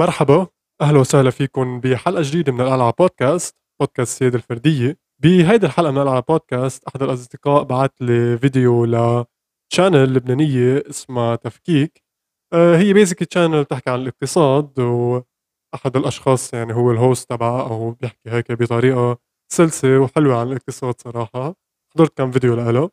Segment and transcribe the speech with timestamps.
[0.00, 0.46] مرحبا
[0.82, 4.98] أهلا وسهلا فيكم بحلقة جديدة من القلعه بودكاست بودكاست سيد الفردية.
[5.22, 12.04] بهيدي الحلقة من القلعه بودكاست أحد الأصدقاء بعث لي فيديو ل channel لبنانية اسمها تفكيك.
[12.52, 17.90] آه، هي basically channel بتحكي عن الاقتصاد وأحد الأشخاص يعني هو ال host تبعها أو
[17.90, 19.18] بيحكي هيك بطريقة
[19.52, 21.54] سلسة وحلوة عن الاقتصاد صراحة.
[21.94, 22.90] حضرت كم فيديو لها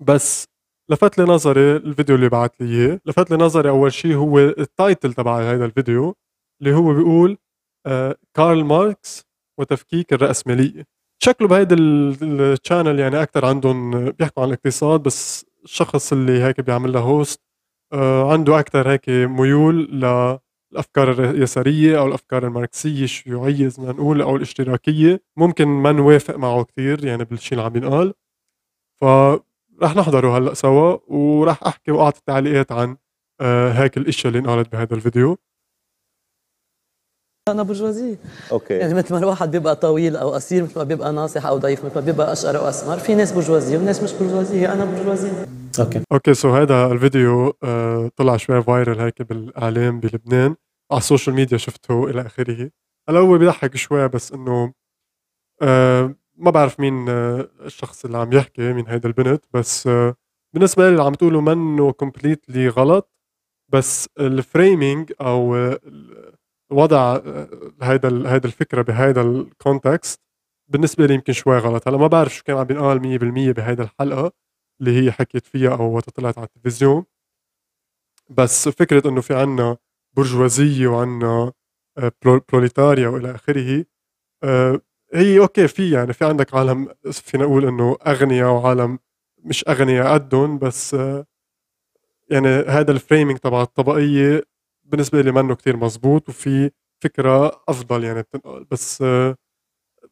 [0.00, 0.51] بس
[0.92, 3.00] لفت لي نظري الفيديو اللي بعت لي إياه.
[3.06, 6.14] لفت لي نظري أول شيء هو ال title تبع هذا الفيديو
[6.62, 7.38] اللي هو بيقول
[7.86, 9.26] آه كارل ماركس
[9.60, 10.84] وتفكيك الرأسمالية.
[11.22, 11.76] شكله بهيدا
[12.22, 17.40] ال channel يعني أكثر عندهم بيحكوا عن الاقتصاد بس الشخص اللي هيك بيعمل له host
[17.92, 24.36] آه عنده أكثر هيك ميول للأفكار اليسارية أو الأفكار الماركسية الشيوعية زي ما نقول أو
[24.36, 25.22] الاشتراكية.
[25.36, 28.14] ممكن ما نوافق معه كثير يعني بالشيء اللي عم ينقال.
[29.02, 29.04] ف
[29.82, 32.96] رح نحضره هلأ سوا وراح أحكي وأعطي تعليقات عن
[33.40, 35.38] آه هيك الإشياء اللي انقالت بهذا الفيديو.
[37.48, 38.16] أنا برجوازية.
[38.52, 38.74] okay.
[38.74, 41.94] يعني مثل ما الواحد بيبقى طويل أو قصير مثل ما بيبقى ناصح أو ضعيف مثل
[41.94, 45.46] ما بيبقى أشقر أو أسمر في ناس برجوازية وناس مش برجوازية أنا برجوازية.
[45.80, 46.00] okay.
[46.12, 50.56] okay so هذا الفيديو آه طلع شوي viral هيك بالإعلام بلبنان
[50.92, 52.70] على السوشيال ميديا شفته إلى آخره.
[53.08, 54.72] هلأ هو بيضحك شوي بس إنه
[55.62, 60.14] آه ما بعرف مين آه الشخص اللي عم يحكي مين هيدا البنت بس آه
[60.54, 63.12] بالنسبة لي اللي عم تقوله منه completely غلط.
[63.72, 65.56] بس ال framing أو
[66.72, 67.16] وضع
[67.82, 70.20] هيدا هيدا الفكرة بهيدا ال context
[70.68, 71.88] بالنسبة لي يمكن شوي غلط.
[71.88, 73.00] هلأ ما بعرف شو كان عم بينقال
[73.52, 74.32] 100% بهيدا الحلقة
[74.80, 77.04] اللي هي حكيت فيها أو وقت طلعت على التلفزيون.
[78.30, 79.76] بس فكرة إنه في عنا
[80.16, 81.52] برجوازية وعنا
[82.24, 83.84] بروليتاريا وإلى آخره
[84.44, 84.80] آه،
[85.14, 88.98] هي okay في يعني في عندك عالم فينا نقول إنه أغنياء وعالم
[89.44, 90.96] مش أغنياء قدهم بس
[92.30, 94.42] يعني هذا ال framing تبع الطبقية
[94.84, 96.70] بالنسبة لي منه كتير مزبوط وفي
[97.00, 99.04] فكرة أفضل يعني بتنقل بس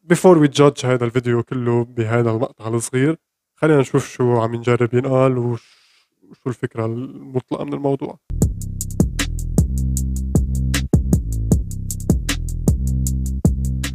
[0.03, 3.17] before we judge هذا الفيديو كله بهذا المقطع الصغير
[3.55, 5.59] خلينا نشوف شو عم ينجرب ينقال وشو
[6.47, 8.19] الفكرة المطلقة من الموضوع.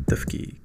[0.09, 0.56] تفكيك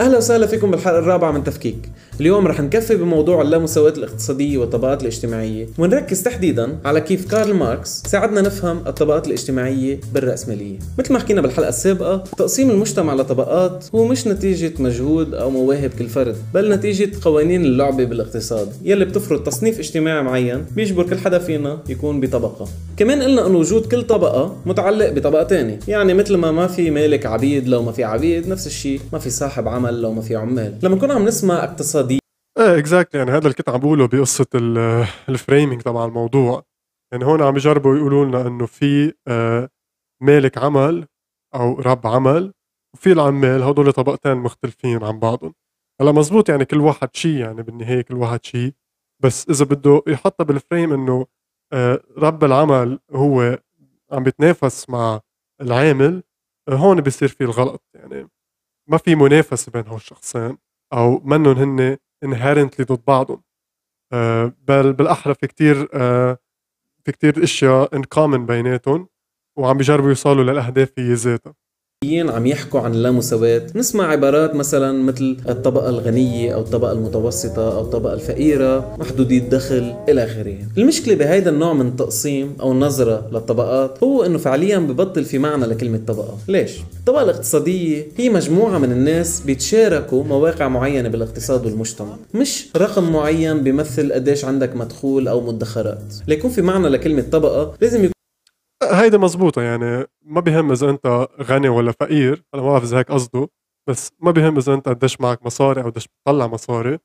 [0.00, 1.90] أهلا وسهلا فيكم بالحلقة الرابعة من تفكيك.
[2.20, 5.66] اليوم رح نكفي بموضوع اللامساواة الاقتصادية والطبقات الاجتماعية.
[5.78, 10.78] ونركز تحديدا على كيف كارل ماركس ساعدنا نفهم الطبقات الاجتماعية بالرأسمالية.
[10.98, 16.08] مثل ما حكينا بالحلقة السابقة تقسيم المجتمع لطبقات هو مش نتيجة مجهود أو مواهب كل
[16.08, 21.78] فرد بل نتيجة قوانين اللعبة بالاقتصاد يلي بتفرض تصنيف اجتماعي معين بيجبر كل حدا فينا
[21.88, 22.68] يكون بطبقة.
[22.96, 25.78] كمان قلنا أن وجود كل طبقة متعلق بطبقة تانية.
[25.88, 29.30] يعني مثل ما ما في مالك عبيد لو ما في عبيد نفس الشيء ما في
[29.30, 30.78] صاحب عمل لو ما في عمال.
[30.82, 34.46] لما نكون عم نسمع اقتصاد إيه exactly يعني هذا اللي كنت عم بقوله بقصة
[35.28, 36.64] ال framing تبع الموضوع.
[37.12, 39.68] يعني هون عم يجربوا يقولوا لنا إنه في آه،
[40.22, 41.06] مالك عمل
[41.54, 42.52] أو رب عمل
[42.94, 45.54] وفي العمال هدول طبقتين مختلفين عن بعضهم.
[46.00, 48.72] هلا مزبوط يعني كل واحد شيء يعني بالنهاية كل واحد شيء
[49.22, 51.26] بس إذا بده يحطها بال frame إنه
[51.72, 53.58] آه، رب العمل هو
[54.12, 55.20] عم بيتنافس مع
[55.60, 56.22] العامل
[56.68, 57.82] آه، هون بيصير في الغلط.
[57.94, 58.28] يعني
[58.90, 60.58] ما في منافسة بين هالشخصين
[60.92, 63.42] أو منهم هن inherently ضد بعضهم.
[64.14, 66.38] آه، بل بالاحرى في كتير آه،
[67.06, 69.08] في كتير أشياء ان كومن بيناتهم
[69.58, 71.54] وعم بيجربوا يوصلوا للأهداف هي ذاتها.
[72.04, 73.66] عم يحكوا عن اللامساواة.
[73.74, 80.24] نسمع عبارات مثلا مثل الطبقة الغنية أو الطبقة المتوسطة أو الطبقة الفقيرة محدودي الدخل إلى
[80.24, 80.56] آخره.
[80.78, 86.00] المشكلة بهذا النوع من التقسيم أو النظرة للطبقات هو أنه فعليا ببطل في معنى لكلمة
[86.06, 86.38] طبقة.
[86.48, 92.16] ليش؟ الطبقة الاقتصادية هي مجموعة من الناس بيتشاركوا مواقع معينة بالاقتصاد والمجتمع.
[92.34, 96.14] مش رقم معين بيمثل قديش عندك مدخول أو مدخرات.
[96.28, 98.19] ليكون في معنى لكلمة طبقة لازم يكون
[98.82, 103.10] هيدي مزبوطة يعني ما بيهم إذا أنت غني ولا فقير أنا ما بعرف إذا هيك
[103.12, 103.48] قصده
[103.88, 106.98] بس ما بيهم إذا أنت قديش معك مصاري أو قديش بتطلع مصاري.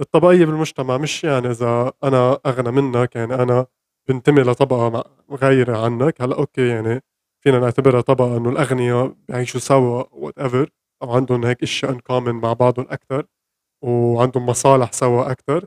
[0.00, 3.66] الطبقية بالمجتمع مش يعني إذا أنا أغنى منك يعني أنا
[4.08, 6.22] بنتمي لطبقة غيرة عنك.
[6.22, 7.02] هلأ okay يعني
[7.44, 10.70] فينا نعتبرها طبقة إنه الأغنياء بيعيشوا سوا whatever
[11.02, 13.26] أو عندهم هيك أشياء مع بعضهم أكثر
[13.84, 15.66] وعندهم مصالح سوا أكثر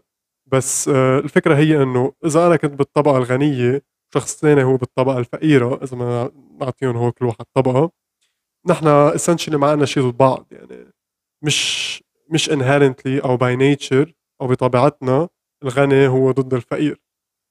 [0.52, 5.84] بس آه، الفكرة هي إنه إذا أنا كنت بالطبقة الغنية شخص ثاني هو بالطبقة الفقيرة
[5.84, 6.32] إذا ما
[6.62, 7.92] نعطيهم هو كل واحد طبقة.
[8.68, 10.94] نحن essentially ما شيء ضد بعض يعني
[11.44, 15.30] مش مش inherently أو by nature أو بطبيعتنا
[15.64, 17.02] الغني هو ضد الفقير.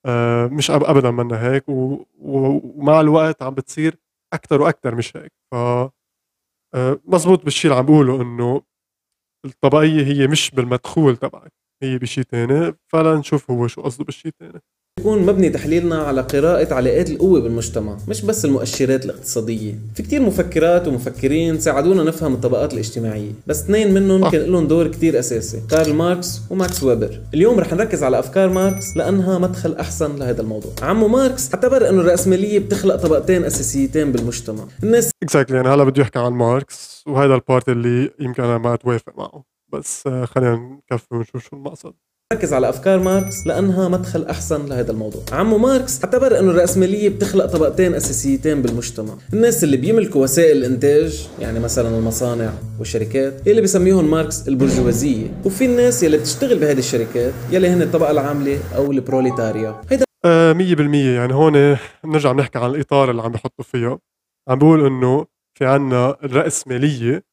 [0.06, 3.98] آه مش ابدا منا هيك ومع الوقت عم بتصير
[4.34, 5.32] أكثر وأكثر مش هيك.
[5.52, 8.62] ف آه مزبوط بالشيء اللي عم بقوله إنه
[9.46, 14.60] الطبقية هي مش بالمدخول تبعك هي بشيء ثاني فلا نشوف هو شو قصده بالشيء الثاني
[15.02, 19.78] يكون مبني تحليلنا على قراءة علاقات القوة بالمجتمع مش بس المؤشرات الاقتصادية.
[19.94, 25.19] في كتير مفكرات ومفكرين ساعدونا نفهم الطبقات الاجتماعية بس اثنين منهم كان لهم دور كتير
[25.19, 27.20] أساسي كارل ماركس وماكس ويبر.
[27.34, 30.72] اليوم رح نركز على أفكار ماركس لأنها مدخل أحسن لهذا الموضوع.
[30.82, 34.64] عمو ماركس اعتبر أنه الرأسمالية بتخلق طبقتين أساسيتين بالمجتمع.
[34.82, 38.75] الناس exactly يعني هلا بده يحكي عن ماركس وهذا ال part اللي يمكن أنا ما
[38.75, 39.44] أتوافق معه.
[39.72, 41.94] بس آه، خلينا نكفي ونشوف شو المقصد.
[42.32, 45.23] ركز على أفكار ماركس لأنها مدخل أحسن لهذا الموضوع.
[45.32, 49.14] عمو ماركس اعتبر إنه الرأسمالية بتخلق طبقتين أساسيتين بالمجتمع.
[49.32, 55.26] الناس اللي بيملكوا وسائل الإنتاج يعني مثلا المصانع والشركات اللي بيسميهم ماركس البرجوازية.
[55.44, 59.81] وفي الناس يلي بتشتغل بهذه الشركات يلي هن الطبقة العاملة أو البروليتاريا.
[59.90, 61.11] هيدا آه، مية بالمية.
[61.11, 63.99] يعني هون بنرجع بنحكي عن الإطار اللي عم بحطوا فيها.
[64.49, 65.26] عم بقول إنه
[65.58, 67.31] في عنا الرأسمالية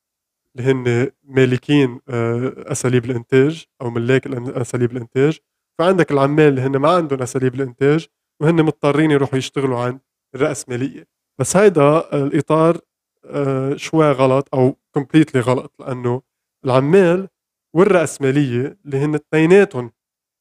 [0.57, 5.39] اللي هن مالكين آه، أساليب الإنتاج أو ملاك أساليب الإنتاج.
[5.79, 8.07] فعندك العمال اللي هن ما عندهم أساليب الإنتاج
[8.41, 9.99] وهن مضطرين يروحوا يشتغلوا عن
[10.35, 11.07] الرأسمالية
[11.39, 12.79] بس هيدا الإطار
[13.25, 16.21] آه، شوي غلط أو كومبليتلي غلط لأنه
[16.65, 17.27] العمال
[17.75, 19.91] والرأسمالية اللي هن اثنيناتهم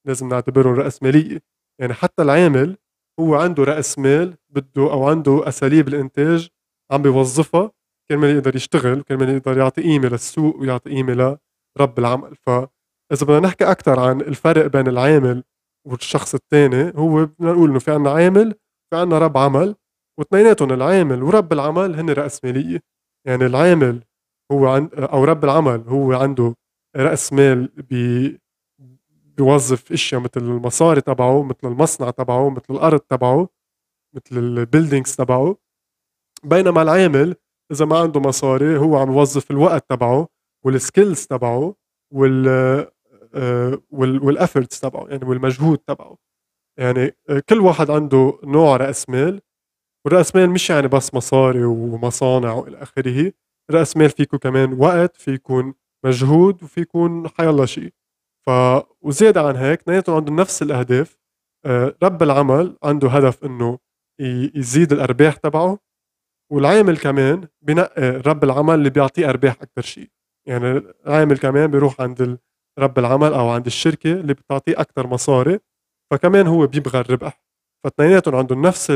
[0.07, 1.39] لازم نعتبرهم رأسمالية
[1.81, 2.77] يعني حتى العامل
[3.19, 6.49] هو عنده رأس مال بده أو عنده أساليب الإنتاج
[6.91, 7.71] عم بيوظفها
[8.11, 11.37] كرمال يقدر يشتغل وكرمال يقدر يعطي قيمة للسوق ويعطي قيمة
[11.77, 12.35] لرب العمل.
[12.35, 15.43] فإذا بدنا نحكي أكثر عن الفرق بين العامل
[15.87, 18.55] والشخص الثاني هو بدنا نقول إنه في عنا عامل
[18.89, 19.75] في عنا رب عمل
[20.19, 22.79] واثنيناتهم العامل ورب العمل هن رأسمالية
[23.27, 24.03] يعني العامل
[24.51, 26.55] هو عند أو رب العمل هو عنده
[26.95, 28.39] رأس مال بي
[29.37, 33.49] بيوظف إشياء مثل المصاري تبعه مثل المصنع تبعه مثل الأرض تبعه
[34.15, 35.55] مثل ال buildings تبعه.
[36.43, 37.35] بينما العامل
[37.71, 40.27] إذا ما عنده مصاري هو عم يوظف الوقت تبعه
[40.65, 41.75] وال skills تبعه
[42.13, 42.47] وال
[43.35, 46.17] آه، وال وال efforts تبعه يعني والمجهود تبعه.
[46.79, 49.41] يعني آه، كل واحد عنده نوع رأس مال
[50.05, 53.31] والراس مال مش يعني بس مصاري ومصانع وإلى آخره
[53.71, 55.73] رأس مال فيكو كمان وقت في يكون
[56.05, 57.93] مجهود وفي يكون حيالله شيء.
[58.47, 58.49] ف
[59.01, 61.17] وزيادة عن هيك اثنيناتهم عندهم نفس الأهداف
[61.65, 63.79] آه، رب العمل عنده هدف إنه
[64.21, 65.79] ي- يزيد الأرباح تبعه
[66.51, 70.09] والعامل كمان بنقي رب العمل اللي بيعطيه أرباح أكثر شيء.
[70.47, 72.39] يعني العامل كمان بيروح عند
[72.79, 75.59] رب العمل أو عند الشركة اللي بتعطيه أكثر مصاري
[76.11, 77.43] فكمان هو بيبغى الربح.
[77.83, 78.91] فاثنيناتهم عندهم نفس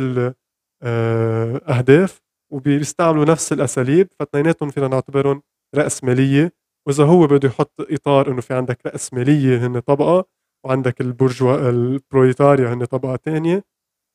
[0.83, 2.21] الأهداف
[2.51, 5.41] وبيستعملوا نفس الأساليب فاثنيناتهم فينا نعتبرهم
[5.75, 6.53] رأسمالية
[6.87, 10.25] وإذا هو بده يحط إطار إنه في عندك راسماليه هن طبقة
[10.65, 13.63] وعندك البرجوا البروليتاريا هن طبقة تانية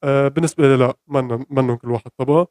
[0.05, 2.41] آه بالنسبة لي لا منن منن كل واحد طبقة.
[2.41, 2.49] آه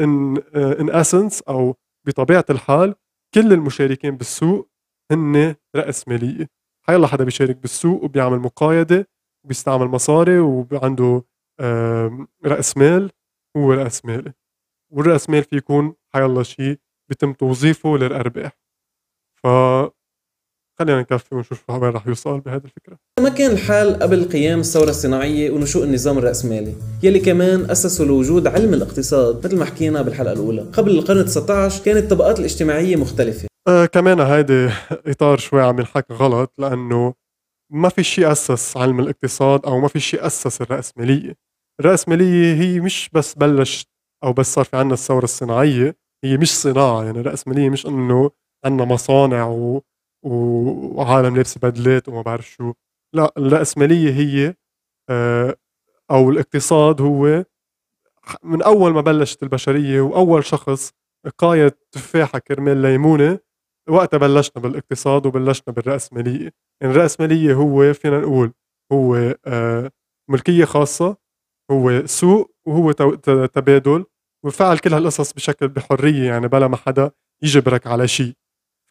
[0.00, 0.36] in
[0.80, 1.76] in essence أو
[2.06, 2.94] بطبيعة الحال
[3.34, 4.70] كل المشاركين بالسوق
[5.12, 6.48] هن راسماليه
[6.86, 9.04] حيلا حدا بيشارك بالسوق وبيعمل مقايضة
[9.44, 11.24] وبيستعمل مصاري وعنده
[12.46, 13.10] رأس مال
[13.56, 14.32] هو رأس مالي
[14.92, 16.78] والرأس مال في يكون حيلا شيء
[17.10, 18.52] بيتم توظيفه للأرباح.
[19.44, 19.46] ف
[20.78, 22.96] خلينا نكفي ونشوف وين رح يوصل بهذه الفكرة.
[23.20, 28.74] ما كان الحال قبل قيام الثورة الصناعية ونشوء النظام الرأسمالي يلي كمان أسسوا لوجود علم
[28.74, 30.62] الاقتصاد مثل ما حكينا بالحلقة الأولى.
[30.62, 33.48] قبل القرن 19 كانت الطبقات الاجتماعية مختلفة.
[33.68, 34.68] آه كمان هيدي
[35.06, 37.14] إطار شوي عم ينحكى غلط لأنه
[37.72, 41.34] ما في شيء أسس علم الاقتصاد أو ما في شيء أسس الرأسمالية.
[41.80, 43.86] الرأسمالية هي مش بس بلش
[44.24, 47.04] أو بس صار في عنا الثورة الصناعية هي مش صناعة.
[47.04, 48.30] يعني الرأسمالية مش إنه
[48.64, 49.82] عنا مصانع و...
[50.22, 52.72] وعالم لابسه بدلات وما بعرف شو.
[53.14, 54.54] لا الرأسمالية هي
[55.10, 55.56] آه
[56.10, 57.44] أو الاقتصاد هو
[58.44, 60.92] من أول ما بلشت البشرية وأول شخص
[61.38, 63.38] قايد تفاحة كرمال ليمونة
[63.90, 66.52] وقتها بلشنا بالاقتصاد وبلشنا بالرأسمالية.
[66.82, 68.52] يعني الرأسمالية هو فينا نقول
[68.92, 69.90] هو آه،
[70.30, 71.16] ملكية خاصة
[71.70, 72.92] هو سوق وهو
[73.54, 74.04] تبادل
[74.44, 77.10] وفعل كل هالقصص بشكل بحرية يعني بلا ما حدا
[77.44, 78.34] يجبرك على شيء.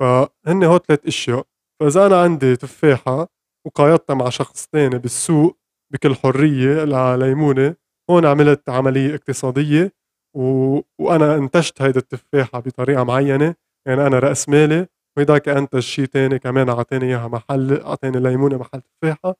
[0.02, 1.46] فهن هو ثلاث إشياء.
[1.82, 3.28] فإذا أنا عندي تفاحة
[3.68, 5.58] وقايضتها مع شخص تاني بالسوق
[5.94, 6.84] بكل حرية
[7.16, 7.76] ليمونة
[8.12, 9.92] هون عملت عملية اقتصادية
[10.38, 10.80] و...
[11.00, 13.56] وأنا انتجت هيدي التفاحة بطريقة معينة.
[13.88, 18.82] يعني أنا رأس مالي وهيداك أنتج شيء تاني كمان اعطاني إياها محل اعطاني ليمونة محل
[18.82, 19.36] تفاحة.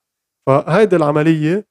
[0.48, 1.68] فهيدي العملية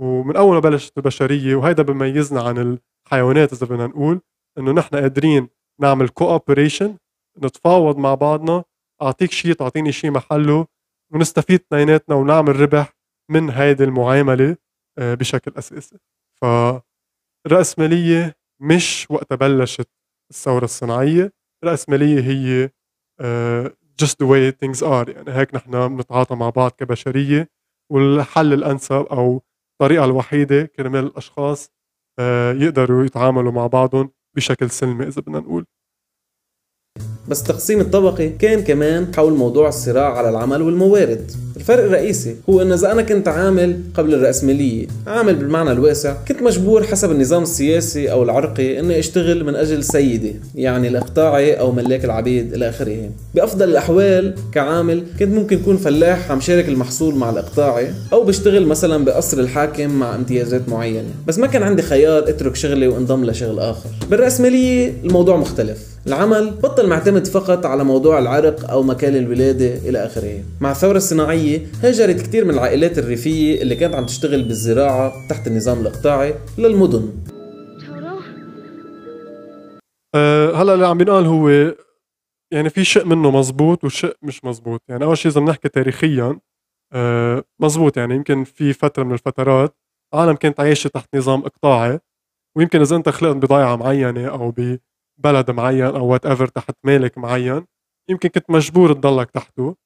[0.00, 4.20] ومن أول ما بلشت البشرية وهيدا بميزنا عن الحيوانات إذا بدنا نقول
[4.58, 5.48] إنه نحن قادرين
[5.80, 6.96] نعمل كوبريشن
[7.42, 8.64] نتفاوض مع بعضنا
[9.02, 10.66] أعطيك شيء تعطيني شيء محله
[11.12, 12.92] ونستفيد اثنيناتنا ونعمل ربح
[13.30, 14.56] من هيدي المعاملة
[14.98, 15.98] آه، بشكل أساسي.
[17.44, 19.88] فالرأسمالية مش وقت بلشت
[20.30, 21.32] الثورة الصناعية
[21.64, 22.68] الرأسمالية هي
[23.22, 23.70] uh,
[24.02, 25.08] just the way things are.
[25.08, 27.48] يعني هيك نحن بنتعاطى مع بعض كبشرية
[27.92, 31.70] والحل الأنسب أو الطريقة الوحيدة كرمال الأشخاص
[32.18, 35.66] آه، يقدروا يتعاملوا مع بعضهم بشكل سلمي إذا بدنا نقول.
[37.28, 41.30] بس التقسيم الطبقي كان كمان حول موضوع الصراع على العمل والموارد.
[41.56, 46.82] الفرق الرئيسي هو انه إذا أنا كنت عامل قبل الرأسمالية عامل بالمعنى الواسع كنت مجبور
[46.82, 52.54] حسب النظام السياسي أو العرقي إني أشتغل من أجل سيدي يعني الاقطاعي أو ملاك العبيد
[52.54, 53.10] إلى آخره.
[53.34, 59.04] بأفضل الأحوال كعامل كنت ممكن أكون فلاح عم شارك المحصول مع الاقطاعي أو بشتغل مثلا
[59.04, 61.08] بقصر الحاكم مع امتيازات معينة.
[61.26, 63.88] بس ما كان عندي خيار أترك شغلي وانضم لشغل آخر.
[64.10, 65.78] بالرأسمالية الموضوع مختلف.
[66.06, 70.44] العمل بطل معتمد فقط على موضوع العرق أو مكان الولادة إلى آخره.
[70.60, 75.80] مع الثورة الصناعية هاجرت كثير من العائلات الريفية اللي كانت عم تشتغل بالزراعة تحت النظام
[75.80, 77.12] الإقطاعي للمدن.
[80.14, 81.74] أه هلا اللي عم بينقال هو
[82.52, 84.82] يعني في شيء منه مزبوط وشيء مش مزبوط.
[84.88, 86.38] يعني أول شيء إذا بنحكي تاريخيا
[86.92, 89.76] أه مزبوط يعني يمكن في فترة من الفترات
[90.14, 92.00] عالم كانت عايشة تحت نظام اقطاعي
[92.56, 94.50] ويمكن إذا أنت خلقت بضيعه معينة أو
[95.18, 97.66] ببلد معين أو وات ايفر تحت مالك معين
[98.10, 99.76] يمكن كنت مجبور تضلك تحته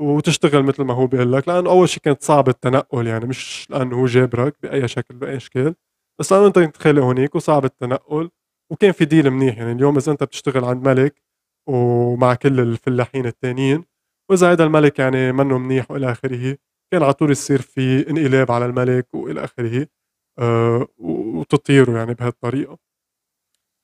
[0.00, 3.96] وتشتغل مثل ما هو بيقول لك لأنه أول شيء كانت صعب التنقل يعني مش لأنه
[4.00, 5.74] هو جابرك بأي شكل بأي إشكال
[6.20, 8.30] بس لأنه أنت كنت خالق هونيك وصعب التنقل
[8.72, 11.22] وكان في ديل منيح يعني اليوم إذا أنت بتشتغل عند ملك
[11.68, 13.84] ومع كل الفلاحين التانيين
[14.30, 16.56] وإذا هذا الملك يعني منه منيح وإلى آخره
[16.92, 19.86] كان على طول يصير في انقلاب على الملك وإلى آخره
[20.38, 22.78] أه وتطيره يعني بهالطريقة.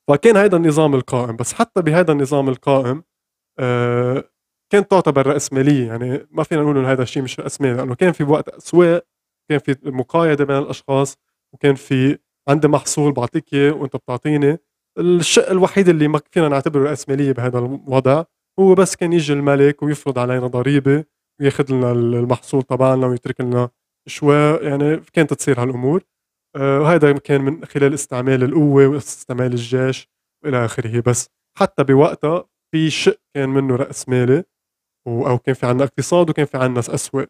[0.09, 3.03] فكان هذا النظام القائم بس حتى بهذا النظام القائم
[3.59, 4.25] أه
[4.73, 5.87] كانت تعتبر رأسمالية.
[5.87, 9.07] يعني ما فينا نقول إنه هذا الشيء مش رأسمالي لأنه كان في وقت أسواق
[9.51, 11.17] كان في مقايضة بين الأشخاص
[11.55, 14.59] وكان في عندي محصول بعطيك إياه وأنت بتعطيني.
[14.99, 18.25] الشيء الوحيد اللي ما فينا نعتبره رأسمالية بهذا الوضع
[18.61, 21.05] هو بس كان يجي الملك ويفرض علينا ضريبة
[21.41, 23.69] وياخذ لنا المحصول تبعنا ويترك لنا
[24.07, 24.35] شوي.
[24.57, 25.97] يعني كانت تصير هالأمور.
[25.99, 26.20] آه،
[26.57, 30.09] وهذا كان من خلال استعمال القوة واستعمال الجيش
[30.45, 31.01] وإلى آخره.
[31.01, 31.29] بس
[31.59, 34.45] حتى بوقتها في شق كان منه رأسمالي
[35.09, 37.29] أو كان في عندنا اقتصاد وكان في عندنا اسواق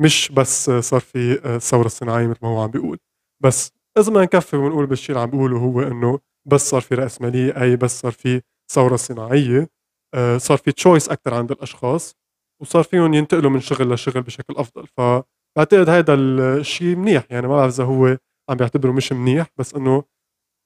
[0.00, 2.98] مش بس صار في الثورة الصناعية مثل ما هو عم بيقول.
[3.44, 7.62] بس إذا ما نكفي ونقول بالشيء اللي عم بيقوله هو إنه بس صار في راسماليه
[7.62, 9.68] أي بس صار في ثورة صناعية
[10.14, 12.16] آه، صار في تشويس أكثر عند الأشخاص
[12.62, 14.86] وصار فيهم ينتقلوا من شغل لشغل بشكل أفضل.
[14.86, 17.26] فبعتقد هذا الشيء منيح.
[17.30, 18.16] يعني ما بعرف إذا هو
[18.50, 20.04] عم بيعتبره مش منيح بس إنه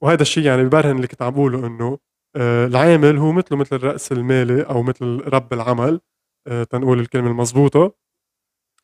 [0.02, 1.99] وهذا الشيء يعني ببرهن اللي كنت عم بقوله إنه
[2.37, 6.00] آه، العامل هو مثله مثل الرأس المالي أو مثل رب العمل
[6.49, 7.94] آه، تنقول الكلمة المضبوطة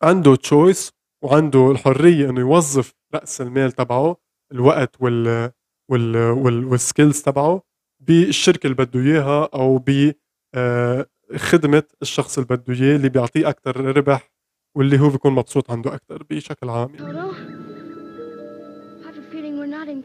[0.03, 0.93] عنده choice
[1.25, 4.17] وعنده الحرية إنه يوظف رأس المال تبعه
[4.53, 5.53] الوقت وال
[5.91, 7.63] وال وال وال skills تبعه
[8.01, 10.13] بالشركة اللي بده إياها أو ب
[10.55, 14.31] آه، خدمة الشخص اللي بده إياه اللي بيعطيه أكثر ربح
[14.77, 17.76] واللي هو بيكون مبسوط عنده أكثر بشكل عام يعني.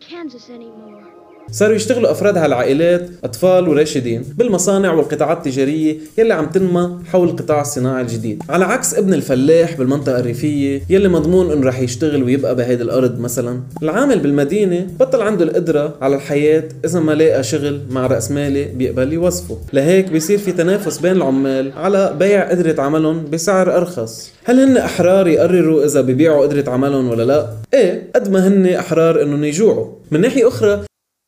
[0.01, 1.20] Kansas anymore.
[1.51, 8.01] صاروا يشتغلوا أفراد هالعائلات أطفال وراشدين بالمصانع والقطاعات التجارية يلي عم تنمى حول القطاع الصناعي
[8.01, 8.43] الجديد.
[8.49, 13.59] على عكس ابن الفلاح بالمنطقة الريفية يلي مضمون إنه رح يشتغل ويبقى بهيدي الأرض مثلا.
[13.83, 19.13] العامل بالمدينة بطل عنده القدرة على الحياة إذا ما لقى شغل مع رأس مالي بيقبل
[19.13, 19.57] يوظفه.
[19.73, 24.31] لهيك بيصير في تنافس بين العمال على بيع قدرة عملهم بسعر أرخص.
[24.43, 29.21] هل هن أحرار يقرروا إذا بيبيعوا قدرة عملهم ولا لا؟ إيه قد ما هن أحرار
[29.21, 29.87] إنهم يجوعوا.
[30.11, 30.81] من ناحية أخرى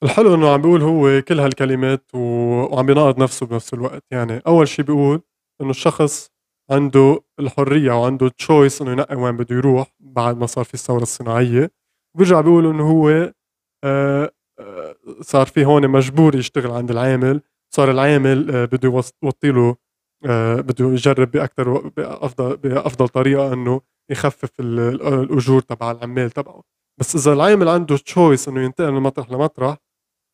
[0.03, 4.03] الحلو إنه عم بيقول هو كل هالكلمات وعم بيناقض نفسه بنفس الوقت.
[4.11, 5.21] يعني أول شيء بيقول
[5.61, 6.29] إنه الشخص
[6.71, 11.71] عنده الحرية وعنده تشويس إنه ينقي وين بده يروح بعد ما صار في الثورة الصناعية.
[12.15, 13.33] وبيرجع بيقول إنه هو
[13.83, 17.41] آه، آه، صار في هون مجبور يشتغل عند العامل.
[17.75, 19.75] صار العامل آه، بده يوطي له
[20.61, 23.81] بده يجرب باكثر بافضل بأفضل طريقة إنه
[24.11, 26.63] يخفف الأجور تبع العمال تبعه.
[26.99, 29.77] بس إذا العامل عنده تشويس إنه ينتقل من مطرح لمطرح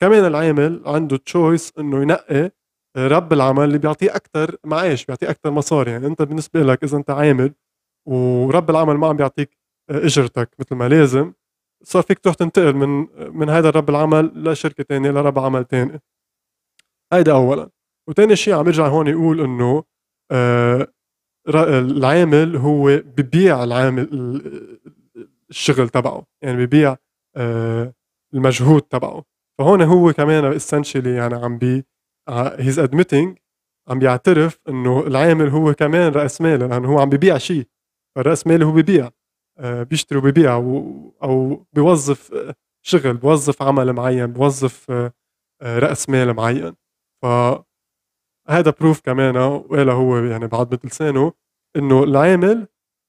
[0.01, 2.51] كمان العامل عنده تشويس إنه ينقي
[2.97, 5.91] رب العمل اللي بيعطيه أكثر معاش بيعطيه أكثر مصاري.
[5.91, 7.53] يعني أنت بالنسبة لك إذا أنت عامل
[8.07, 9.57] ورب العمل ما عم بيعطيك
[9.89, 11.33] إجرتك مثل ما لازم
[11.83, 16.01] صار فيك تروح تنتقل من من هذا رب العمل لشركة ثانية لرب عمل ثاني
[17.13, 17.69] هيدا اولا.
[18.09, 19.83] وثاني شيء عم يرجع هون يقول إنه
[20.31, 20.87] آه
[21.49, 24.09] العامل هو ببيع العامل
[25.49, 26.25] الشغل تبعه.
[26.43, 26.97] يعني ببيع
[27.35, 27.93] آه
[28.33, 29.23] المجهود تبعه.
[29.59, 31.85] فهون هو كمان essentially يعني عم بي
[32.59, 33.37] he's admitting
[33.89, 37.67] عم بيعترف إنه العامل هو كمان رأس مال لأنه هو عم ببيع شيء.
[38.15, 39.09] فالرأس مال هو ببيع.
[39.59, 40.55] آه، بيشتري وبيبيع
[41.23, 45.13] أو بيوظف آه، شغل بوظف عمل معين بوظف آه،
[45.63, 46.75] رأس مال معين.
[47.23, 47.25] ف
[48.49, 51.33] هذا بروف كمان وقال هو يعني بعض لسانه
[51.75, 52.67] إنه العامل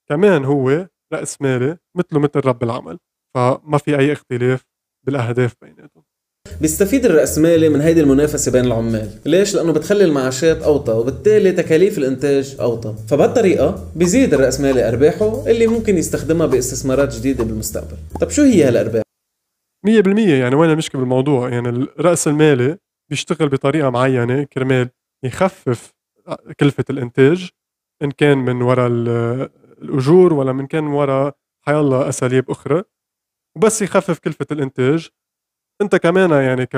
[0.08, 2.98] كمان هو رأسمالي مثله مثل رب العمل.
[3.36, 4.66] فما في أي اختلاف
[5.06, 6.09] بالأهداف بيناتهم.
[6.60, 9.10] بيستفيد الرأسمالي من هيدي المنافسة بين العمال.
[9.26, 12.94] ليش؟ لأنه بتخلي المعاشات أوطى وبالتالي تكاليف الإنتاج أوطى.
[13.08, 17.96] فبهالطريقة بيزيد الرأسمالي أرباحه اللي ممكن يستخدمها باستثمارات جديدة بالمستقبل.
[18.20, 19.02] طب شو هي هالأرباح؟
[19.86, 22.78] مية بالمية يعني وين المشكلة بالموضوع؟ يعني الرأس المالي
[23.10, 24.88] بيشتغل بطريقة معينة كرمال
[25.24, 25.92] يخفف
[26.60, 27.48] كلفة الإنتاج
[28.02, 28.86] إن كان من وراء
[29.82, 32.82] الأجور ولا من كان وراء حيالله أساليب أخرى
[33.56, 35.08] وبس يخفف كلفة الإنتاج.
[35.80, 36.74] انت كمان يعني ك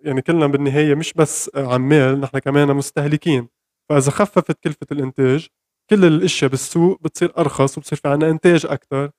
[0.00, 3.48] يعني كلنا بالنهاية مش بس عمال نحن كمان مستهلكين.
[3.90, 5.48] فإذا خففت كلفة الإنتاج
[5.90, 9.10] كل الأشياء بالسوق بتصير أرخص وبصير في عنا إنتاج أكثر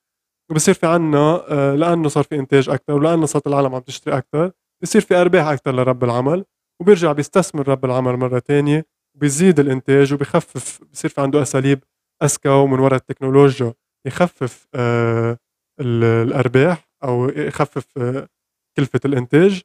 [0.50, 4.52] وبصير في عنا آه، لأنه صار في إنتاج أكثر ولأنه صارت العالم عم تشتري أكثر
[4.82, 6.44] بصير في أرباح أكثر لرب العمل
[6.80, 11.84] وبيرجع بيستثمر رب العمل مرة ثانية وبيزيد الإنتاج وبيخفف بصير في عنده أساليب
[12.22, 13.74] أذكى ومن وراء التكنولوجيا
[14.06, 15.38] يخفف آه
[15.80, 18.28] الأرباح أو يخفف آه
[18.78, 19.62] كلفة الإنتاج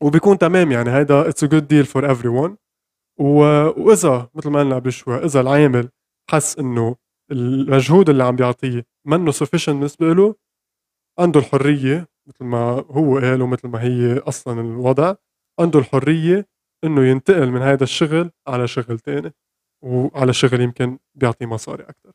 [0.00, 2.56] وبيكون تمام يعني هيدا it's a good deal for everyone
[3.18, 5.88] وإذا مثل ما قلنا قبل شوي إذا العامل
[6.30, 6.96] حس إنه
[7.30, 10.34] المجهود اللي عم بيعطيه منه سفيشنت بالنسبة له
[11.18, 15.14] عنده الحرية مثل ما هو قال ومثل ما هي أصلا الوضع
[15.60, 16.48] عنده الحرية
[16.84, 19.32] إنه ينتقل من هذا الشغل على شغل تاني
[19.84, 22.12] وعلى شغل يمكن بيعطيه مصاري أكثر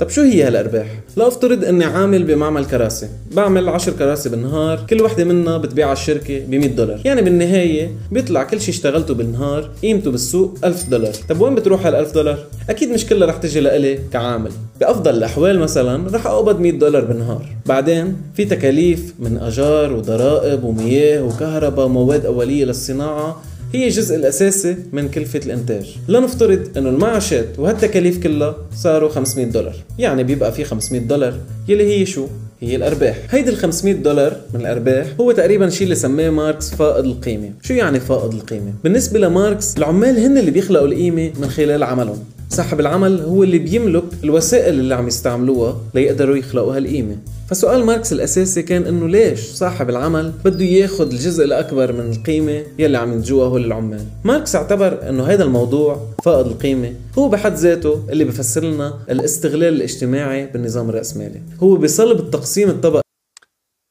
[0.00, 0.86] طب شو هي هالأرباح؟
[1.16, 6.38] لا أفترض إني عامل بمعمل كراسي، بعمل 10 كراسي بالنهار، كل وحدة منها بتبيعها الشركة
[6.38, 11.40] ب 100 دولار، يعني بالنهاية بيطلع كل شيء اشتغلته بالنهار قيمته بالسوق 1000 دولار، طب
[11.40, 12.38] وين بتروح هال 1000 دولار؟
[12.70, 14.50] أكيد مش كلها رح تجي لإلي كعامل،
[14.80, 21.22] بأفضل الأحوال مثلا رح أقبض 100 دولار بالنهار، بعدين في تكاليف من أجار وضرائب ومياه
[21.22, 23.42] وكهرباء ومواد أولية للصناعة
[23.76, 25.96] هي الجزء الأساسي من كلفة الإنتاج.
[26.08, 29.74] لنفترض أنه المعاشات وهالتكاليف كلها صاروا 500 دولار.
[29.98, 31.34] يعني بيبقى في 500 دولار
[31.68, 32.26] يلي هي شو؟
[32.60, 33.16] هي الأرباح.
[33.30, 37.50] هيدي ال 500 دولار من الأرباح هو تقريبا شيء اللي سماه ماركس فائض القيمة.
[37.62, 42.18] شو يعني فائض القيمة؟ بالنسبة لماركس العمال هن اللي بيخلقوا القيمة من خلال عملهم.
[42.50, 47.16] صاحب العمل هو اللي بيملك الوسائل اللي عم يستعملوها ليقدروا يخلقوا هالقيمة.
[47.48, 52.98] فسؤال ماركس الأساسي كان إنه ليش صاحب العمل بده ياخذ الجزء الأكبر من القيمة يلي
[52.98, 56.94] عم ينتجوها هو والعمال؟ ماركس اعتبر إنه هذا الموضوع فائض القيمة.
[57.18, 61.42] هو بحد ذاته اللي بفسر لنا الاستغلال الاجتماعي بالنظام الرأسمالي.
[61.62, 63.02] هو بصلب التقسيم الطبقي.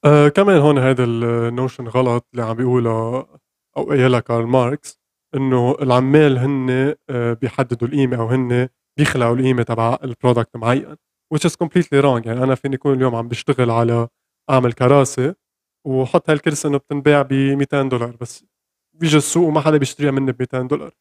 [0.05, 3.27] آه كمان هون هذا ال notion غلط اللي عم بيقولها
[3.77, 4.99] أو قايلها كارل ماركس
[5.35, 10.95] إنه العمال هن آه، بيحددوا القيمة أو هن بيخلقوا القيمة تبع ال product معين.
[11.33, 12.27] Which is completely wrong.
[12.27, 14.07] يعني أنا فيني أكون اليوم عم بشتغل على
[14.49, 15.33] أعمل كراسي
[15.87, 18.45] وحط هالكرسي إنه بتنباع ب 200 دولار بس
[18.99, 20.93] بيجي السوق وما حدا بيشتريها مني ب 200 دولار.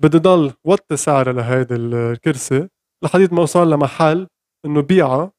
[0.00, 2.68] بدي ضل وطي سعرها لهيدي الكرسي
[3.04, 4.28] لحديت ما اوصل لمحل
[4.66, 5.32] إنه بيعها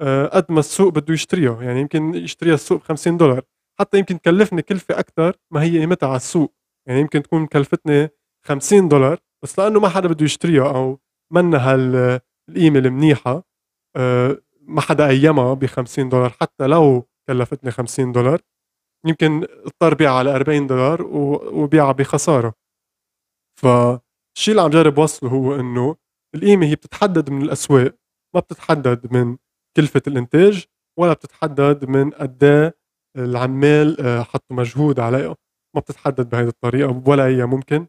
[0.00, 1.62] آه، قد ما السوق بده يشتريها.
[1.62, 3.42] يعني يمكن يشتريها السوق ب 50 دولار
[3.80, 6.54] حتى يمكن تكلفني كلفة أكثر ما هي قيمتها على السوق.
[6.88, 8.08] يعني يمكن تكون كلفتني
[8.46, 10.98] 50 دولار بس لأنه ما حدا بده يشتريها أو
[11.32, 11.74] منا
[12.48, 13.42] هالقيمه المنيحه
[13.96, 18.40] آه، ما حدا قيمها ب 50 دولار حتى لو كلفتني 50 دولار
[19.06, 21.02] يمكن اضطر بيعها على 40 دولار
[21.52, 22.54] وبيعها بخسارة.
[23.60, 25.96] فالشيء اللي عم جرب وصله هو إنه
[26.34, 27.94] القيمه هي بتتحدد من الأسواق
[28.34, 29.36] ما بتتحدد من
[29.76, 30.64] كلفة الإنتاج
[30.98, 32.74] ولا بتتحدد من قد إيه
[33.16, 35.36] العمال آه، حطوا مجهود عليها.
[35.76, 37.86] ما بتتحدد بهذه الطريقة ولا أي ممكن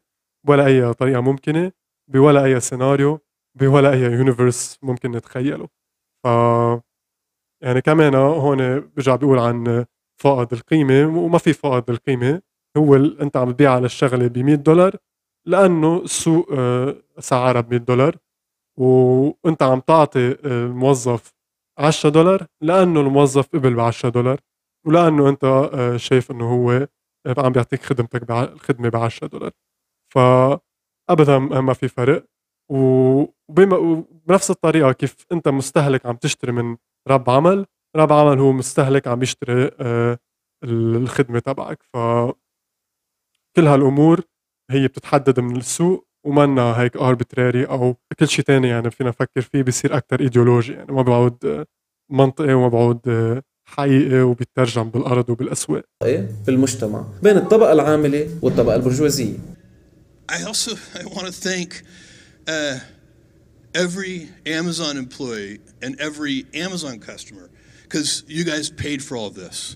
[0.47, 1.71] ولا أي طريقة ممكنة
[2.11, 3.19] بولا أي سيناريو.
[3.67, 5.67] بولا اي universe ممكن نتخيله.
[6.25, 6.27] ف
[7.63, 9.85] يعني كمان هون برجع بيقول عن
[10.21, 12.41] فائض القيمة وما في فائض القيمة.
[12.77, 14.95] هو أنت عم تبيع على الشغلة ب 100 دولار
[15.47, 18.15] لأنه السوق آه، سعرها ب 100 دولار
[18.79, 21.33] وأنت عم تعطي الموظف
[21.79, 24.39] 10 دولار لأنه الموظف قبل ب 10 دولار
[24.87, 26.87] ولأنه أنت آه، شايف إنه هو
[27.37, 29.51] عم بيعطيك خدمتك الخدمه ب 10 دولار.
[30.15, 32.25] فابدا ما في فرق.
[32.69, 36.77] وبنفس الطريقة كيف أنت مستهلك عم تشتري من
[37.07, 40.17] رب عمل رب عمل هو مستهلك عم يشتري آه،
[40.63, 41.83] الخدمة تبعك.
[41.93, 41.97] ف
[43.55, 44.21] كل هالأمور
[44.71, 49.63] هي بتتحدد من السوق ومنا هيك اربتراري أو كل شيء تاني يعني فينا نفكر فيه
[49.63, 51.65] بصير أكثر ايديولوجي يعني ما بعود
[52.11, 53.01] منطقي وما بعود
[53.67, 55.83] حقيقي وبيترجم بالأرض وبالأسواق.
[56.47, 59.37] بالمجتمع بين الطبقة العاملة والطبقة البرجوازية.
[60.31, 61.83] I also I want to thank
[62.47, 62.79] uh,
[63.73, 67.49] every Amazon employee and every Amazon customer
[67.83, 69.75] because you guys paid for all this.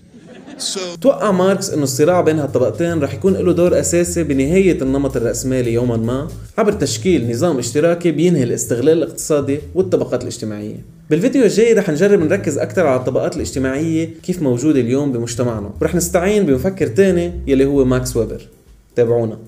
[0.58, 5.72] So توقع ماركس إنه الصراع بين هالطبقتين رح يكون له دور أساسي بنهاية النمط الرأسمالي
[5.72, 10.76] يوما ما عبر تشكيل نظام اشتراكي بينهي الاستغلال الاقتصادي والطبقات الاجتماعية.
[11.10, 16.46] بالفيديو الجاي رح نجرب نركز أكثر على الطبقات الاجتماعية كيف موجودة اليوم بمجتمعنا ورح نستعين
[16.46, 18.48] بمفكر تاني يلي هو ماكس ويبر.
[18.96, 19.38] تابعونا.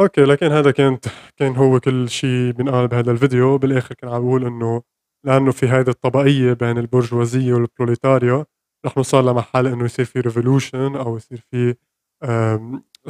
[0.00, 1.04] أوكي لكن هذا كانت
[1.36, 3.58] كان هو كل شيء بنقال بهذا الفيديو.
[3.58, 4.82] بالآخر كان عم بقول إنه
[5.26, 8.44] لأنه في هذه الطبقية بين البرجوازية والبروليتاريا
[8.86, 11.74] رح نوصل لمحل إنه يصير في revolution أو يصير في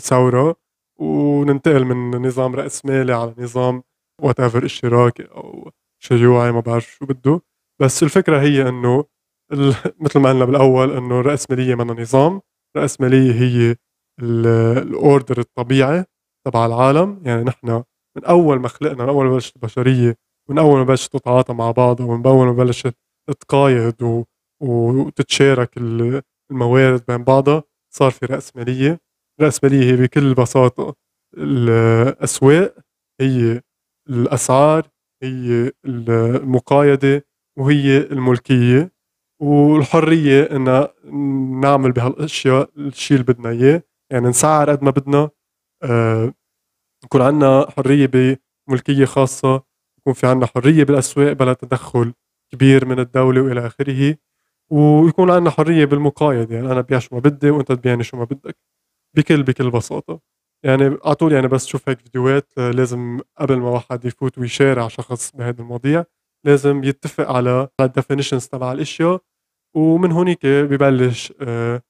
[0.01, 0.57] ثورة.
[1.01, 3.83] وننتقل من نظام رأسمالي على نظام
[4.23, 5.71] whatever اشتراكي أو
[6.03, 7.41] شيوعي ما بعرف شو بده.
[7.81, 9.05] بس الفكرة هي إنه
[10.01, 12.41] مثل ما قلنا بالأول إنه الرأسماليه من نظام.
[12.77, 13.77] الرأسماليه هي
[14.23, 16.05] ال order الطبيعي.
[16.47, 17.23] تبع العالم.
[17.25, 17.83] يعني نحن
[18.17, 20.17] من أول ما خلقنا من أول ما بلشت البشرية
[20.51, 22.95] من أول ما بلشت تتعاطى مع بعض ومن أول ما بلشت
[23.29, 24.25] تتقايض و...
[24.63, 27.63] وتتشارك ال- الموارد بين بعضها
[27.95, 29.01] صار في رأسمالية
[29.41, 30.95] الرأسمالية هي بكل بساطة
[31.39, 32.75] الأسواق
[33.21, 33.61] هي
[34.09, 34.89] الأسعار
[35.23, 37.23] هي المقايضة
[37.59, 38.93] وهي الملكية.
[39.43, 40.87] والحرية إن
[41.61, 43.83] نعمل بهالأشياء الشيء اللي بدنا إياه.
[44.13, 45.31] يعني نسعر قد ما بدنا
[47.05, 48.11] يكون عندنا حرية
[48.69, 49.63] بملكية خاصة
[49.99, 52.13] يكون في عندنا حرية بالأسواق بلا تدخل
[52.53, 54.17] كبير من الدولة وإلى آخره
[54.71, 58.57] ويكون عندنا حرية بالمقايضة يعني أنا ببيع شو ما بدي وأنت تبيعني شو ما بدك
[59.17, 60.21] بكل بكل بساطة.
[60.65, 64.89] يعني على طول يعني بس شوف هيك فيديوهات آه، لازم قبل ما واحد يفوت ويشارع
[64.89, 66.05] شخص بهذه المواضيع
[66.47, 69.21] لازم يتفق على الديفينيشنز تبع الأشياء
[69.77, 71.83] ومن هونيك ببلش آه،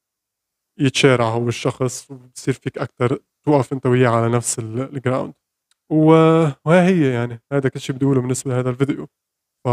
[0.79, 5.35] يتشارع هو الشخص وبصير فيك أكثر توقف أنت وياه على نفس ال ground
[5.93, 9.09] وها هي يعني هذا كل شيء بدي اقوله بالنسبة لهذا الفيديو.
[9.67, 9.69] ف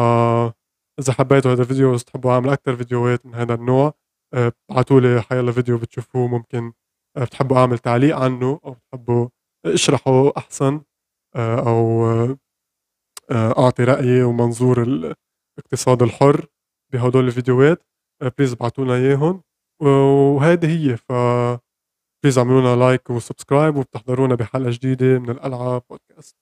[1.00, 3.94] إذا حبيتوا هذا الفيديو واذا تحبوا أعمل أكثر فيديوهات من هذا النوع
[4.34, 6.74] آه، ابعتوا لي حيلا فيديو بتشوفوه ممكن
[7.18, 9.30] آه، بتحبوا أعمل تعليق عنه أو بتحبوا
[9.66, 10.82] اشرحه أحسن
[11.36, 12.06] آه، أو
[13.32, 16.46] أعطي رأيي ومنظور الاقتصاد الحر
[16.94, 17.84] بهدول الفيديوهات
[18.38, 19.44] please ابعتوا لنا إياهم.
[19.82, 20.98] وهذه هي.
[20.98, 21.12] ف
[22.24, 26.34] please اعملوا لنا like و subscribe وبتحضرونا بحلقة جديدة من القلعه بودكاست